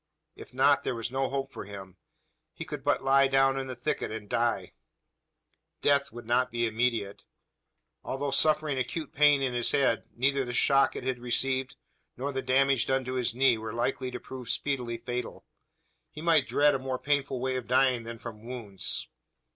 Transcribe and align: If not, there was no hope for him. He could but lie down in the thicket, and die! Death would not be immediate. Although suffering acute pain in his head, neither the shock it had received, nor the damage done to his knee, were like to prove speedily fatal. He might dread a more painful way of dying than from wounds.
If 0.35 0.51
not, 0.51 0.83
there 0.83 0.95
was 0.95 1.11
no 1.11 1.29
hope 1.29 1.51
for 1.51 1.65
him. 1.65 1.95
He 2.55 2.65
could 2.65 2.81
but 2.83 3.03
lie 3.03 3.27
down 3.27 3.59
in 3.59 3.67
the 3.67 3.75
thicket, 3.75 4.09
and 4.09 4.27
die! 4.27 4.73
Death 5.83 6.11
would 6.11 6.25
not 6.25 6.49
be 6.49 6.65
immediate. 6.65 7.25
Although 8.03 8.31
suffering 8.31 8.79
acute 8.79 9.13
pain 9.13 9.43
in 9.43 9.53
his 9.53 9.69
head, 9.73 10.05
neither 10.15 10.43
the 10.43 10.53
shock 10.53 10.95
it 10.95 11.03
had 11.03 11.19
received, 11.19 11.75
nor 12.17 12.31
the 12.31 12.41
damage 12.41 12.87
done 12.87 13.05
to 13.05 13.13
his 13.13 13.35
knee, 13.35 13.59
were 13.59 13.73
like 13.73 13.99
to 13.99 14.19
prove 14.19 14.49
speedily 14.49 14.97
fatal. 14.97 15.45
He 16.09 16.19
might 16.23 16.47
dread 16.47 16.73
a 16.73 16.79
more 16.79 16.97
painful 16.97 17.39
way 17.39 17.55
of 17.55 17.67
dying 17.67 18.01
than 18.01 18.17
from 18.17 18.43
wounds. 18.43 19.07